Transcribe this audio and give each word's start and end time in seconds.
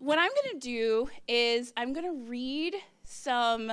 what 0.00 0.18
I'm 0.18 0.30
going 0.30 0.58
to 0.58 0.66
do 0.66 1.08
is 1.28 1.72
I'm 1.76 1.92
going 1.92 2.06
to 2.06 2.28
read 2.28 2.74
some 3.04 3.72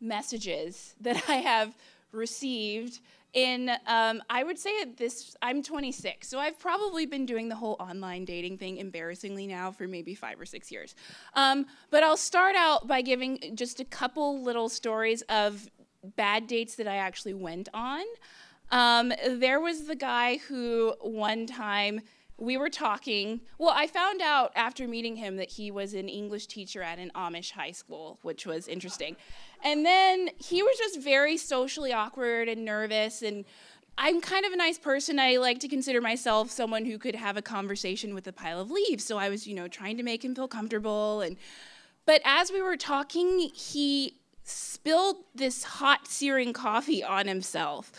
messages 0.00 0.94
that 1.00 1.28
I 1.28 1.36
have 1.36 1.76
received 2.12 3.00
in 3.32 3.68
um, 3.88 4.22
i 4.30 4.44
would 4.44 4.56
say 4.56 4.70
at 4.80 4.96
this 4.96 5.36
i'm 5.42 5.60
26 5.60 6.28
so 6.28 6.38
i've 6.38 6.56
probably 6.56 7.04
been 7.04 7.26
doing 7.26 7.48
the 7.48 7.54
whole 7.56 7.76
online 7.80 8.24
dating 8.24 8.56
thing 8.56 8.76
embarrassingly 8.76 9.44
now 9.44 9.72
for 9.72 9.88
maybe 9.88 10.14
five 10.14 10.40
or 10.40 10.46
six 10.46 10.70
years. 10.70 10.94
Um, 11.34 11.66
but 11.90 12.04
i'll 12.04 12.16
start 12.16 12.54
out 12.54 12.86
by 12.86 13.02
giving 13.02 13.40
just 13.56 13.80
a 13.80 13.84
couple 13.84 14.40
little 14.40 14.68
stories 14.68 15.22
of 15.22 15.68
bad 16.14 16.46
dates 16.46 16.76
that 16.76 16.86
i 16.86 16.96
actually 16.96 17.34
went 17.34 17.68
on. 17.74 18.04
Um, 18.70 19.12
there 19.28 19.60
was 19.60 19.86
the 19.86 19.96
guy 19.96 20.36
who 20.36 20.94
one 21.00 21.46
time 21.46 22.00
we 22.38 22.56
were 22.56 22.70
talking. 22.70 23.40
Well, 23.58 23.72
I 23.74 23.86
found 23.86 24.20
out 24.20 24.52
after 24.56 24.88
meeting 24.88 25.16
him 25.16 25.36
that 25.36 25.50
he 25.50 25.70
was 25.70 25.94
an 25.94 26.08
English 26.08 26.46
teacher 26.46 26.82
at 26.82 26.98
an 26.98 27.12
Amish 27.14 27.52
high 27.52 27.70
school, 27.70 28.18
which 28.22 28.46
was 28.46 28.66
interesting. 28.66 29.16
And 29.62 29.86
then 29.86 30.30
he 30.38 30.62
was 30.62 30.76
just 30.76 31.00
very 31.00 31.36
socially 31.36 31.92
awkward 31.92 32.48
and 32.48 32.64
nervous 32.64 33.22
and 33.22 33.44
I'm 33.96 34.20
kind 34.20 34.44
of 34.44 34.52
a 34.52 34.56
nice 34.56 34.76
person. 34.76 35.20
I 35.20 35.36
like 35.36 35.60
to 35.60 35.68
consider 35.68 36.00
myself 36.00 36.50
someone 36.50 36.84
who 36.84 36.98
could 36.98 37.14
have 37.14 37.36
a 37.36 37.42
conversation 37.42 38.12
with 38.12 38.26
a 38.26 38.32
pile 38.32 38.60
of 38.60 38.68
leaves. 38.68 39.04
So 39.04 39.18
I 39.18 39.28
was, 39.28 39.46
you 39.46 39.54
know, 39.54 39.68
trying 39.68 39.96
to 39.98 40.02
make 40.02 40.24
him 40.24 40.34
feel 40.34 40.48
comfortable 40.48 41.20
and 41.20 41.36
but 42.06 42.20
as 42.24 42.52
we 42.52 42.60
were 42.60 42.76
talking, 42.76 43.50
he 43.54 44.18
spilled 44.44 45.16
this 45.34 45.64
hot 45.64 46.06
searing 46.06 46.52
coffee 46.52 47.02
on 47.02 47.26
himself. 47.26 47.92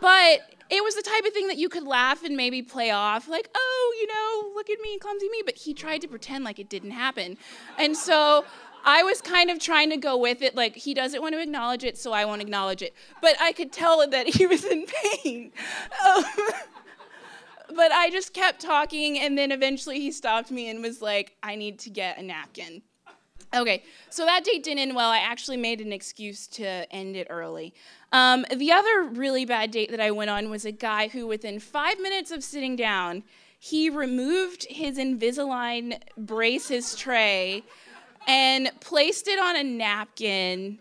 But 0.00 0.40
it 0.70 0.84
was 0.84 0.94
the 0.94 1.02
type 1.02 1.24
of 1.24 1.32
thing 1.32 1.48
that 1.48 1.56
you 1.56 1.68
could 1.68 1.84
laugh 1.84 2.22
and 2.24 2.36
maybe 2.36 2.62
play 2.62 2.90
off, 2.90 3.28
like, 3.28 3.48
oh, 3.54 3.96
you 4.00 4.06
know, 4.06 4.54
look 4.54 4.70
at 4.70 4.80
me, 4.80 4.98
clumsy 4.98 5.28
me. 5.28 5.42
But 5.44 5.56
he 5.56 5.74
tried 5.74 6.00
to 6.02 6.08
pretend 6.08 6.44
like 6.44 6.58
it 6.58 6.68
didn't 6.68 6.90
happen. 6.90 7.38
And 7.78 7.96
so 7.96 8.44
I 8.84 9.02
was 9.02 9.20
kind 9.20 9.50
of 9.50 9.58
trying 9.58 9.90
to 9.90 9.96
go 9.96 10.16
with 10.16 10.42
it, 10.42 10.54
like, 10.54 10.76
he 10.76 10.94
doesn't 10.94 11.20
want 11.20 11.34
to 11.34 11.42
acknowledge 11.42 11.84
it, 11.84 11.98
so 11.98 12.12
I 12.12 12.24
won't 12.24 12.42
acknowledge 12.42 12.82
it. 12.82 12.94
But 13.20 13.40
I 13.40 13.52
could 13.52 13.72
tell 13.72 14.08
that 14.08 14.28
he 14.28 14.46
was 14.46 14.64
in 14.64 14.86
pain. 14.86 15.52
But 17.74 17.92
I 17.92 18.10
just 18.10 18.32
kept 18.32 18.60
talking, 18.60 19.18
and 19.18 19.36
then 19.36 19.52
eventually 19.52 20.00
he 20.00 20.10
stopped 20.10 20.50
me 20.50 20.70
and 20.70 20.82
was 20.82 21.02
like, 21.02 21.36
I 21.42 21.54
need 21.54 21.78
to 21.80 21.90
get 21.90 22.18
a 22.18 22.22
napkin. 22.22 22.82
Okay, 23.54 23.82
so 24.10 24.26
that 24.26 24.44
date 24.44 24.62
didn't 24.62 24.80
end 24.80 24.94
well. 24.94 25.10
I 25.10 25.18
actually 25.18 25.56
made 25.56 25.80
an 25.80 25.92
excuse 25.92 26.46
to 26.48 26.92
end 26.92 27.16
it 27.16 27.26
early. 27.30 27.72
Um, 28.12 28.44
the 28.54 28.72
other 28.72 29.04
really 29.04 29.46
bad 29.46 29.70
date 29.70 29.90
that 29.90 30.00
I 30.00 30.10
went 30.10 30.28
on 30.28 30.50
was 30.50 30.66
a 30.66 30.72
guy 30.72 31.08
who, 31.08 31.26
within 31.26 31.58
five 31.58 31.98
minutes 31.98 32.30
of 32.30 32.44
sitting 32.44 32.76
down, 32.76 33.22
he 33.58 33.88
removed 33.88 34.66
his 34.68 34.98
Invisalign 34.98 35.98
braces 36.16 36.94
tray 36.94 37.64
and 38.26 38.70
placed 38.80 39.28
it 39.28 39.38
on 39.38 39.56
a 39.56 39.64
napkin 39.64 40.78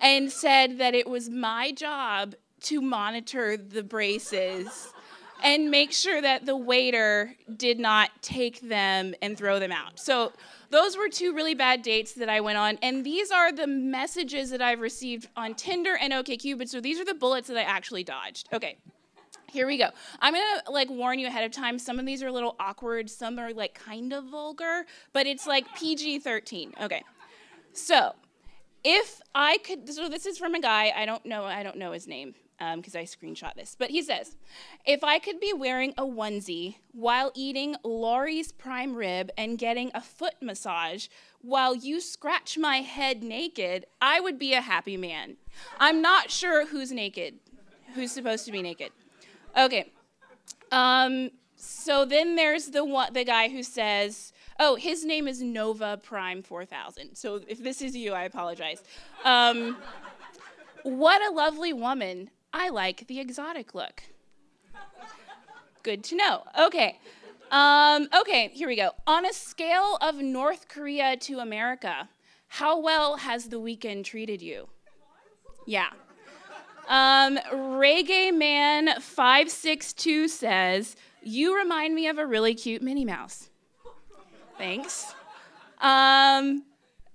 and 0.00 0.30
said 0.30 0.78
that 0.78 0.94
it 0.94 1.08
was 1.08 1.28
my 1.28 1.72
job 1.72 2.34
to 2.60 2.80
monitor 2.80 3.56
the 3.56 3.82
braces 3.82 4.92
and 5.42 5.70
make 5.70 5.92
sure 5.92 6.20
that 6.20 6.46
the 6.46 6.56
waiter 6.56 7.34
did 7.56 7.78
not 7.78 8.10
take 8.22 8.60
them 8.60 9.14
and 9.22 9.36
throw 9.36 9.58
them 9.58 9.72
out. 9.72 9.98
So 9.98 10.32
those 10.70 10.96
were 10.96 11.08
two 11.08 11.34
really 11.34 11.54
bad 11.54 11.82
dates 11.82 12.12
that 12.14 12.28
I 12.28 12.40
went 12.40 12.58
on, 12.58 12.78
and 12.82 13.04
these 13.04 13.30
are 13.30 13.52
the 13.52 13.66
messages 13.66 14.50
that 14.50 14.62
I've 14.62 14.80
received 14.80 15.28
on 15.36 15.54
Tinder 15.54 15.96
and 16.00 16.12
OkCupid. 16.12 16.68
So 16.68 16.80
these 16.80 16.98
are 16.98 17.04
the 17.04 17.14
bullets 17.14 17.48
that 17.48 17.56
I 17.56 17.62
actually 17.62 18.04
dodged. 18.04 18.48
Okay. 18.52 18.76
Here 19.48 19.66
we 19.66 19.78
go. 19.78 19.90
I'm 20.20 20.34
gonna 20.34 20.62
like 20.68 20.90
warn 20.90 21.18
you 21.18 21.28
ahead 21.28 21.44
of 21.44 21.52
time. 21.52 21.78
Some 21.78 21.98
of 21.98 22.04
these 22.04 22.22
are 22.22 22.26
a 22.26 22.32
little 22.32 22.56
awkward. 22.58 23.08
Some 23.08 23.38
are 23.38 23.52
like 23.52 23.74
kind 23.74 24.12
of 24.12 24.24
vulgar, 24.24 24.84
but 25.12 25.26
it's 25.26 25.46
like 25.46 25.72
PG-13. 25.76 26.82
Okay. 26.82 27.02
So, 27.72 28.14
if 28.82 29.20
I 29.34 29.58
could, 29.58 29.88
so 29.88 30.08
this 30.08 30.26
is 30.26 30.36
from 30.36 30.54
a 30.54 30.60
guy. 30.60 30.92
I 30.94 31.06
don't 31.06 31.24
know. 31.24 31.44
I 31.44 31.62
don't 31.62 31.76
know 31.76 31.92
his 31.92 32.06
name 32.06 32.34
because 32.58 32.94
um, 32.94 33.00
I 33.00 33.04
screenshot 33.04 33.54
this. 33.54 33.76
But 33.78 33.90
he 33.90 34.02
says, 34.02 34.36
if 34.84 35.04
I 35.04 35.18
could 35.18 35.40
be 35.40 35.52
wearing 35.52 35.92
a 35.98 36.04
onesie 36.04 36.76
while 36.92 37.32
eating 37.34 37.76
Lawry's 37.84 38.52
prime 38.52 38.94
rib 38.94 39.30
and 39.36 39.58
getting 39.58 39.90
a 39.94 40.00
foot 40.00 40.34
massage 40.40 41.08
while 41.42 41.74
you 41.74 42.00
scratch 42.00 42.56
my 42.56 42.78
head 42.78 43.22
naked, 43.22 43.86
I 44.00 44.20
would 44.20 44.38
be 44.38 44.54
a 44.54 44.60
happy 44.60 44.96
man. 44.96 45.36
I'm 45.78 46.00
not 46.00 46.30
sure 46.30 46.66
who's 46.66 46.92
naked, 46.92 47.34
who's 47.94 48.12
supposed 48.12 48.46
to 48.46 48.52
be 48.52 48.62
naked. 48.62 48.90
Okay. 49.56 49.92
Um, 50.72 51.30
so 51.56 52.04
then 52.04 52.36
there's 52.36 52.68
the 52.68 52.84
one, 52.84 53.12
the 53.12 53.24
guy 53.24 53.48
who 53.48 53.62
says, 53.62 54.32
oh, 54.58 54.76
his 54.76 55.04
name 55.04 55.28
is 55.28 55.42
Nova 55.42 56.00
Prime 56.02 56.42
4000. 56.42 57.14
So 57.14 57.40
if 57.46 57.62
this 57.62 57.82
is 57.82 57.96
you, 57.96 58.12
I 58.12 58.24
apologize. 58.24 58.82
Um, 59.24 59.76
what 60.82 61.20
a 61.22 61.34
lovely 61.34 61.72
woman. 61.72 62.30
I 62.58 62.70
like 62.70 63.06
the 63.06 63.20
exotic 63.20 63.74
look. 63.74 64.02
Good 65.82 66.02
to 66.04 66.16
know. 66.16 66.44
Okay. 66.58 66.98
Um, 67.50 68.08
okay, 68.18 68.48
here 68.48 68.66
we 68.66 68.76
go. 68.76 68.92
On 69.06 69.26
a 69.26 69.32
scale 69.34 69.98
of 70.00 70.16
North 70.16 70.66
Korea 70.66 71.18
to 71.18 71.38
America, 71.38 72.08
how 72.48 72.80
well 72.80 73.18
has 73.18 73.50
the 73.50 73.60
weekend 73.60 74.06
treated 74.06 74.40
you? 74.40 74.68
Yeah. 75.66 75.90
Um, 76.88 77.36
Reggae 77.52 78.34
Man 78.34 79.00
562 79.02 80.26
says, 80.26 80.96
You 81.22 81.58
remind 81.58 81.94
me 81.94 82.08
of 82.08 82.16
a 82.16 82.26
really 82.26 82.54
cute 82.54 82.80
Minnie 82.80 83.04
Mouse. 83.04 83.50
Thanks. 84.56 85.14
Um, 85.82 86.64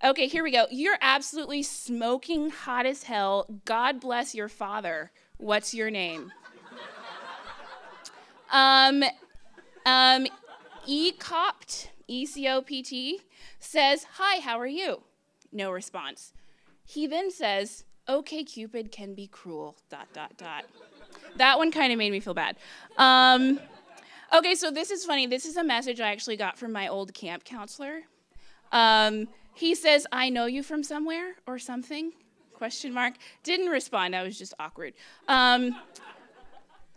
okay, 0.03 0.27
here 0.27 0.43
we 0.43 0.51
go. 0.51 0.67
You're 0.69 0.99
absolutely 1.01 1.63
smoking 1.63 2.51
hot 2.51 2.85
as 2.85 3.03
hell. 3.03 3.47
God 3.65 3.99
bless 3.99 4.35
your 4.35 4.47
father. 4.47 5.11
What's 5.41 5.73
your 5.73 5.89
name? 5.89 6.31
um, 8.51 9.03
um, 9.87 10.27
ecopt, 10.87 11.87
E-C-O-P-T, 12.07 13.21
says, 13.59 14.05
Hi, 14.17 14.39
how 14.39 14.59
are 14.59 14.67
you? 14.67 15.01
No 15.51 15.71
response. 15.71 16.33
He 16.85 17.07
then 17.07 17.31
says, 17.31 17.85
Okay, 18.07 18.43
Cupid 18.43 18.91
can 18.91 19.15
be 19.15 19.25
cruel, 19.25 19.77
dot, 19.89 20.09
dot, 20.13 20.37
dot. 20.37 20.65
that 21.37 21.57
one 21.57 21.71
kind 21.71 21.91
of 21.91 21.97
made 21.97 22.11
me 22.11 22.19
feel 22.19 22.35
bad. 22.35 22.57
Um, 22.97 23.59
okay, 24.31 24.53
so 24.53 24.69
this 24.69 24.91
is 24.91 25.05
funny. 25.05 25.25
This 25.25 25.47
is 25.47 25.57
a 25.57 25.63
message 25.63 25.99
I 25.99 26.11
actually 26.11 26.37
got 26.37 26.55
from 26.55 26.71
my 26.71 26.87
old 26.87 27.15
camp 27.15 27.45
counselor. 27.45 28.01
Um, 28.71 29.27
he 29.55 29.73
says, 29.73 30.05
I 30.11 30.29
know 30.29 30.45
you 30.45 30.61
from 30.61 30.83
somewhere 30.83 31.37
or 31.47 31.57
something 31.57 32.11
question 32.61 32.93
mark. 32.93 33.15
Didn't 33.41 33.69
respond. 33.69 34.15
I 34.15 34.21
was 34.21 34.37
just 34.37 34.53
awkward. 34.59 34.93
Um, 35.27 35.75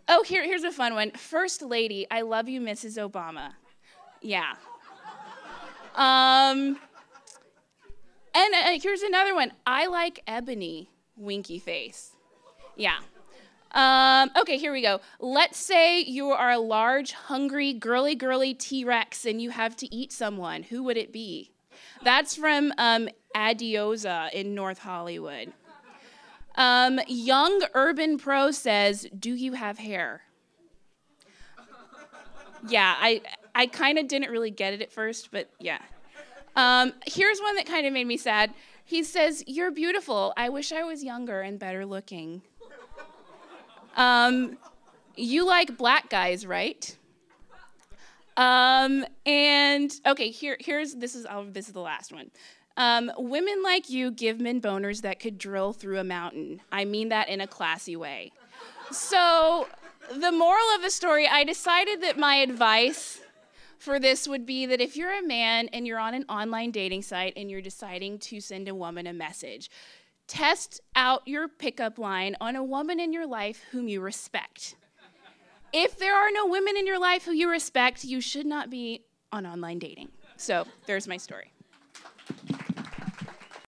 oh, 0.08 0.22
here, 0.22 0.44
here's 0.44 0.62
a 0.62 0.70
fun 0.70 0.92
one. 0.92 1.10
First 1.12 1.62
lady, 1.62 2.06
I 2.10 2.20
love 2.20 2.50
you, 2.50 2.60
Mrs. 2.60 2.98
Obama. 2.98 3.52
Yeah. 4.20 4.56
Um, 5.94 6.78
and 8.34 8.54
uh, 8.54 8.78
here's 8.78 9.00
another 9.00 9.34
one. 9.34 9.52
I 9.66 9.86
like 9.86 10.20
ebony, 10.26 10.91
winky 11.16 11.58
face. 11.58 12.10
Yeah. 12.76 12.98
Um, 13.70 14.31
okay, 14.38 14.58
here 14.58 14.70
we 14.70 14.82
go. 14.82 15.00
Let's 15.19 15.56
say 15.56 16.02
you 16.02 16.28
are 16.28 16.50
a 16.50 16.58
large, 16.58 17.12
hungry, 17.12 17.72
girly, 17.72 18.14
girly 18.14 18.52
T 18.52 18.84
Rex 18.84 19.25
and 19.25 19.41
you 19.41 19.48
have 19.48 19.76
to 19.76 19.94
eat 19.94 20.12
someone. 20.12 20.64
Who 20.64 20.82
would 20.82 20.98
it 20.98 21.10
be? 21.10 21.53
That's 22.03 22.37
from 22.37 22.73
um, 22.79 23.09
Adiosa 23.35 24.33
in 24.33 24.55
North 24.55 24.79
Hollywood. 24.79 25.53
Um, 26.57 27.01
Young 27.09 27.62
Urban 27.75 28.19
Pro 28.19 28.51
says, 28.51 29.07
"Do 29.19 29.35
you 29.35 29.55
have 29.55 29.79
hair?" 29.79 30.23
Yeah, 32.69 32.95
I 32.99 33.23
I 33.55 33.67
kind 33.67 33.99
of 33.99 34.09
didn't 34.09 34.31
really 34.31 34.51
get 34.51 34.73
it 34.73 34.83
at 34.83 34.93
first, 34.93 35.31
but 35.31 35.51
yeah. 35.59 35.81
Um, 36.57 36.93
here's 37.07 37.41
one 37.41 37.56
that 37.56 37.67
kind 37.67 37.87
of 37.87 37.93
made 37.93 38.06
me 38.06 38.17
sad. 38.17 38.55
He 38.85 39.03
says, 39.03 39.43
"You're 39.47 39.73
beautiful. 39.73 40.32
I 40.37 40.49
wish 40.49 40.73
I 40.73 40.85
was 40.85 41.03
younger 41.03 41.41
and 41.41 41.59
better 41.59 41.85
looking." 41.85 42.43
Um, 43.97 44.59
you 45.17 45.47
like 45.47 45.77
black 45.77 46.11
guys, 46.11 46.47
right? 46.47 46.97
Um, 48.36 49.04
and 49.26 49.92
okay, 50.06 50.31
here 50.31 50.56
here's 50.60 50.94
this 50.94 51.14
is 51.14 51.26
oh, 51.31 51.46
this 51.50 51.69
is 51.69 51.72
the 51.72 51.81
last 51.81 52.12
one. 52.12 52.31
Um, 52.76 53.12
women 53.16 53.62
like 53.62 53.88
you 53.88 54.10
give 54.10 54.40
men 54.40 54.60
boners 54.60 55.02
that 55.02 55.20
could 55.20 55.38
drill 55.38 55.72
through 55.72 55.98
a 55.98 56.04
mountain. 56.04 56.60
I 56.72 56.84
mean 56.84 57.08
that 57.10 57.28
in 57.28 57.40
a 57.40 57.46
classy 57.46 57.94
way. 57.94 58.32
So, 58.90 59.69
the 60.12 60.32
moral 60.32 60.66
of 60.75 60.82
the 60.82 60.90
story, 60.90 61.26
I 61.28 61.44
decided 61.44 62.02
that 62.02 62.19
my 62.19 62.36
advice 62.36 63.20
for 63.78 64.00
this 64.00 64.26
would 64.26 64.46
be 64.46 64.66
that 64.66 64.81
if 64.81 64.96
you're 64.96 65.12
a 65.12 65.22
man 65.22 65.69
and 65.69 65.86
you're 65.86 65.98
on 65.98 66.14
an 66.14 66.25
online 66.28 66.70
dating 66.70 67.02
site 67.02 67.34
and 67.36 67.50
you're 67.50 67.62
deciding 67.62 68.19
to 68.19 68.40
send 68.40 68.69
a 68.69 68.75
woman 68.75 69.06
a 69.06 69.12
message, 69.12 69.70
test 70.26 70.81
out 70.96 71.22
your 71.26 71.48
pickup 71.48 71.98
line 71.98 72.36
on 72.40 72.56
a 72.56 72.64
woman 72.64 72.98
in 72.98 73.12
your 73.12 73.26
life 73.26 73.62
whom 73.70 73.88
you 73.88 74.00
respect. 74.00 74.75
If 75.76 75.99
there 75.99 76.15
are 76.15 76.31
no 76.31 76.47
women 76.47 76.76
in 76.76 76.87
your 76.87 77.00
life 77.00 77.25
who 77.25 77.32
you 77.32 77.50
respect, 77.50 78.05
you 78.05 78.21
should 78.21 78.47
not 78.47 78.71
be 78.71 79.03
on 79.32 79.44
online 79.44 79.81
dating. 79.81 80.09
So, 80.37 80.69
there's 80.87 81.09
my 81.09 81.17
story. 81.17 81.54